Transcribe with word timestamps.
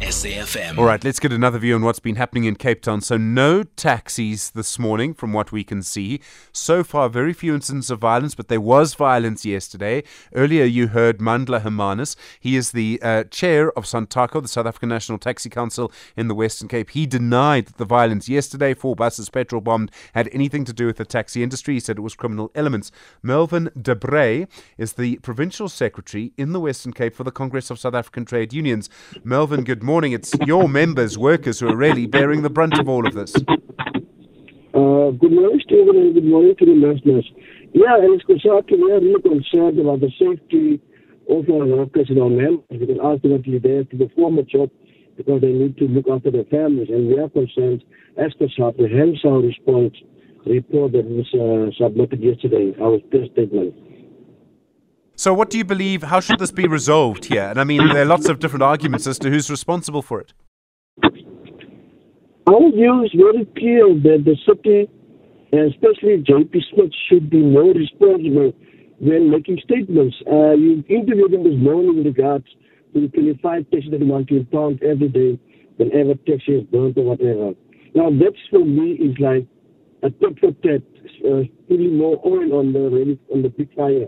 SAFM. 0.00 0.76
All 0.76 0.84
right, 0.84 1.02
let's 1.02 1.18
get 1.18 1.32
another 1.32 1.58
view 1.58 1.74
on 1.74 1.82
what's 1.82 2.00
been 2.00 2.16
happening 2.16 2.44
in 2.44 2.56
Cape 2.56 2.82
Town. 2.82 3.00
So, 3.00 3.16
no 3.16 3.62
taxis 3.62 4.50
this 4.50 4.78
morning, 4.78 5.14
from 5.14 5.32
what 5.32 5.52
we 5.52 5.64
can 5.64 5.82
see. 5.82 6.20
So 6.52 6.84
far, 6.84 7.08
very 7.08 7.32
few 7.32 7.54
incidents 7.54 7.88
of 7.88 7.98
violence, 7.98 8.34
but 8.34 8.48
there 8.48 8.60
was 8.60 8.94
violence 8.94 9.46
yesterday. 9.46 10.04
Earlier, 10.34 10.64
you 10.64 10.88
heard 10.88 11.18
Mandla 11.18 11.62
Hermanus. 11.62 12.14
He 12.38 12.56
is 12.56 12.72
the 12.72 13.00
uh, 13.02 13.24
chair 13.24 13.72
of 13.72 13.84
SANTACO, 13.86 14.42
the 14.42 14.48
South 14.48 14.66
African 14.66 14.90
National 14.90 15.16
Taxi 15.16 15.48
Council 15.48 15.90
in 16.14 16.28
the 16.28 16.34
Western 16.34 16.68
Cape. 16.68 16.90
He 16.90 17.06
denied 17.06 17.66
that 17.66 17.78
the 17.78 17.86
violence 17.86 18.28
yesterday, 18.28 18.74
four 18.74 18.94
buses 18.94 19.30
petrol 19.30 19.62
bombed, 19.62 19.90
had 20.14 20.28
anything 20.30 20.66
to 20.66 20.74
do 20.74 20.84
with 20.84 20.98
the 20.98 21.06
taxi 21.06 21.42
industry. 21.42 21.74
He 21.74 21.80
said 21.80 21.96
it 21.96 22.02
was 22.02 22.14
criminal 22.14 22.50
elements. 22.54 22.92
Malvern 23.22 23.70
De 23.80 23.94
Bruyn 23.94 24.46
is 24.76 24.92
the 24.92 25.16
provincial 25.18 25.70
secretary 25.70 26.32
in 26.36 26.52
the 26.52 26.60
Western 26.60 26.92
Cape 26.92 27.14
for 27.14 27.24
the 27.24 27.32
Congress 27.32 27.70
of 27.70 27.78
South 27.78 27.94
African 27.94 28.26
Trade 28.26 28.52
Unions. 28.52 28.90
Malvern, 29.24 29.64
good 29.64 29.85
morning. 29.86 30.12
It's 30.12 30.34
your 30.44 30.68
members, 30.68 31.16
workers, 31.16 31.60
who 31.60 31.68
are 31.68 31.76
really 31.76 32.06
bearing 32.06 32.42
the 32.42 32.50
brunt 32.50 32.76
of 32.76 32.88
all 32.88 33.06
of 33.06 33.14
this. 33.14 33.32
Uh, 33.36 35.14
good 35.14 35.30
morning, 35.30 35.60
Stephen, 35.62 35.96
and 35.96 36.12
good 36.12 36.24
morning 36.24 36.56
to 36.58 36.66
the 36.66 36.72
listeners. 36.72 37.24
Yeah, 37.72 37.94
and 37.94 38.20
it's 38.20 38.24
COSATU, 38.24 38.82
we 38.82 38.90
are 38.90 38.98
really 38.98 39.22
concerned 39.22 39.78
about 39.78 40.00
the 40.00 40.10
safety 40.18 40.82
of 41.30 41.48
our 41.48 41.64
workers 41.64 42.08
in 42.10 42.20
our 42.20 42.28
members 42.28 42.66
because 42.68 42.98
ultimately 43.00 43.58
they 43.60 43.76
have 43.76 43.88
to 43.90 43.96
perform 43.96 44.38
a 44.38 44.42
job 44.42 44.70
because 45.16 45.40
they 45.40 45.52
need 45.52 45.78
to 45.78 45.86
look 45.86 46.08
after 46.10 46.32
their 46.32 46.44
families, 46.50 46.88
and 46.90 47.06
we 47.06 47.20
are 47.20 47.28
concerned 47.28 47.84
as 48.18 48.32
COSATU, 48.40 48.90
hence 48.90 49.18
our 49.24 49.38
response 49.38 49.94
report 50.46 50.92
that 50.92 51.06
was 51.06 51.30
uh, 51.30 51.70
submitted 51.78 52.20
yesterday, 52.20 52.74
our 52.82 52.98
statement. 53.06 53.85
So, 55.26 55.34
what 55.34 55.50
do 55.50 55.58
you 55.58 55.64
believe? 55.64 56.04
How 56.04 56.20
should 56.20 56.38
this 56.38 56.52
be 56.52 56.68
resolved 56.68 57.24
here? 57.24 57.42
And 57.42 57.58
I 57.58 57.64
mean, 57.64 57.84
there 57.88 58.02
are 58.02 58.12
lots 58.14 58.28
of 58.28 58.38
different 58.38 58.62
arguments 58.62 59.08
as 59.08 59.18
to 59.18 59.28
who's 59.28 59.50
responsible 59.50 60.00
for 60.00 60.20
it. 60.20 60.32
Our 62.46 62.70
view 62.70 63.02
is 63.02 63.10
very 63.12 63.44
clear 63.58 63.88
that 64.06 64.22
the 64.24 64.36
city, 64.46 64.88
especially 65.50 66.22
JP 66.22 66.54
Smith, 66.72 66.92
should 67.08 67.28
be 67.28 67.42
more 67.42 67.72
responsible 67.74 68.52
when 69.00 69.28
making 69.28 69.58
statements. 69.64 70.14
Uh, 70.30 70.52
you 70.52 70.84
interviewed 70.88 71.34
him 71.34 71.42
this 71.42 71.58
morning 71.58 71.98
in 71.98 72.04
regards 72.04 72.46
to 72.94 73.00
the 73.00 73.08
25 73.08 73.68
taxis 73.72 73.90
that 73.90 73.98
you 73.98 74.06
want 74.06 74.28
to 74.28 74.36
impound 74.36 74.80
every 74.84 75.08
day 75.08 75.40
whenever 75.76 76.14
taxi 76.14 76.52
is 76.52 76.64
burnt 76.70 76.96
or 76.98 77.02
whatever. 77.02 77.50
Now, 77.96 78.10
that's 78.10 78.38
for 78.48 78.64
me 78.64 78.92
is 78.92 79.18
like 79.18 79.44
a 80.04 80.10
top 80.10 80.38
for 80.38 80.52
tat, 80.62 80.82
uh, 81.26 81.42
putting 81.68 81.98
more 81.98 82.14
oil 82.24 82.60
on 82.60 82.72
the 82.72 83.18
on 83.34 83.42
the 83.42 83.48
big 83.48 83.74
fire. 83.74 84.06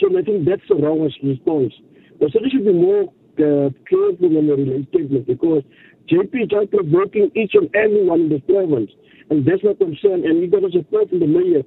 So 0.00 0.06
I 0.16 0.22
think 0.22 0.46
that's 0.46 0.62
the 0.68 0.76
wrong 0.76 1.00
response. 1.00 1.72
The 2.20 2.30
city 2.32 2.50
should 2.50 2.64
be 2.64 2.72
more 2.72 3.10
uh, 3.38 3.70
careful 3.88 4.26
in 4.26 4.46
the 4.46 4.54
release 4.54 4.86
statement 4.88 5.26
because 5.26 5.62
JP 6.10 6.34
is 6.34 6.50
out 6.54 6.72
working 6.90 7.30
each 7.34 7.54
and 7.54 7.68
every 7.74 8.04
one 8.04 8.22
in 8.22 8.28
the 8.28 8.40
province. 8.40 8.90
And 9.30 9.44
that's 9.44 9.62
my 9.62 9.74
concern. 9.74 10.24
And 10.24 10.40
we 10.40 10.46
got 10.46 10.64
a 10.64 10.70
support 10.70 11.10
from 11.10 11.20
the 11.20 11.26
mayor, 11.26 11.62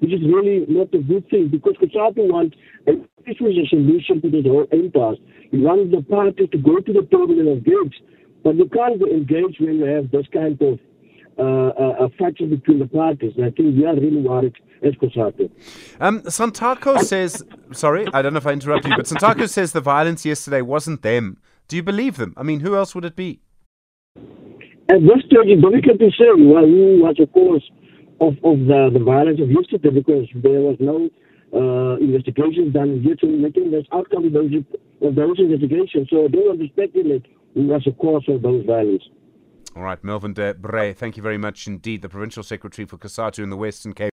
which 0.00 0.12
is 0.12 0.20
really 0.22 0.66
not 0.68 0.92
a 0.94 0.98
good 0.98 1.28
thing 1.30 1.48
because 1.48 1.74
COSATU 1.80 2.28
wants 2.28 2.56
a 2.86 2.92
peaceful 3.22 3.54
solution 3.70 4.20
to 4.22 4.30
this 4.30 4.44
whole 4.44 4.66
impasse. 4.70 5.18
He 5.50 5.58
wants 5.58 5.94
the 5.94 6.02
party 6.02 6.46
to 6.46 6.58
go 6.58 6.78
to 6.80 6.92
the 6.92 7.02
table 7.10 7.38
and 7.38 7.48
engage. 7.48 7.96
But 8.44 8.56
you 8.56 8.68
can't 8.68 9.00
engage 9.00 9.58
when 9.58 9.78
you 9.78 9.86
have 9.86 10.10
this 10.10 10.26
kind 10.32 10.60
of 10.60 10.78
uh, 11.38 12.04
a 12.04 12.08
fracture 12.18 12.46
between 12.46 12.78
the 12.78 12.86
parties. 12.86 13.32
And 13.36 13.44
I 13.44 13.50
think 13.50 13.76
we 13.76 13.84
are 13.84 13.94
really 13.94 14.22
worried 14.22 14.54
as. 14.82 14.94
Um, 16.00 16.22
SANTACO 16.22 17.02
says, 17.02 17.44
sorry, 17.72 18.06
I 18.12 18.22
don't 18.22 18.32
know 18.32 18.38
if 18.38 18.46
I 18.46 18.52
interrupted 18.52 18.90
you, 18.90 18.96
but 18.96 19.06
SANTACO 19.06 19.48
says 19.56 19.72
the 19.72 19.80
violence 19.80 20.24
yesterday 20.24 20.62
wasn't 20.62 21.02
them. 21.02 21.38
Do 21.68 21.76
you 21.76 21.82
believe 21.82 22.16
them? 22.16 22.34
I 22.36 22.42
mean, 22.42 22.60
who 22.60 22.76
else 22.76 22.94
would 22.94 23.04
it 23.04 23.16
be? 23.16 23.40
At 24.88 25.00
this 25.00 25.18
stage, 25.26 25.60
difficult 25.60 25.98
to 25.98 26.10
say 26.12 26.30
well, 26.38 26.64
who 26.64 27.02
was 27.02 27.16
the 27.18 27.26
cause 27.26 27.68
of, 28.20 28.34
of 28.44 28.58
the, 28.66 28.90
the 28.92 29.02
violence 29.02 29.40
of 29.40 29.50
yesterday 29.50 29.90
because 29.90 30.28
there 30.34 30.60
was 30.60 30.76
no 30.78 31.10
uh, 31.52 31.96
investigations 31.98 32.72
done. 32.72 33.02
So 33.20 33.26
we 33.26 33.50
think 33.50 33.70
there's 33.70 33.88
outcome 33.92 34.26
of 34.26 34.32
those, 34.32 34.52
of 35.02 35.14
those 35.14 35.38
investigations. 35.38 36.08
So 36.10 36.24
I 36.24 36.28
don't 36.28 36.46
want 36.46 36.60
to 36.60 36.68
speculate 36.68 37.26
who 37.54 37.66
was 37.66 37.82
the 37.84 37.92
cause 37.92 38.24
of 38.28 38.42
those 38.42 38.64
violence. 38.64 39.02
All 39.76 39.82
right, 39.82 40.02
Malvern 40.02 40.32
de 40.32 40.54
Bruyn, 40.54 40.96
thank 40.96 41.18
you 41.18 41.22
very 41.22 41.36
much 41.36 41.66
indeed, 41.66 42.00
the 42.00 42.08
Provincial 42.08 42.42
Secretary 42.42 42.86
for 42.86 42.96
COSATU 42.96 43.42
in 43.42 43.50
the 43.50 43.58
Western 43.58 43.92
Cape. 43.92 44.10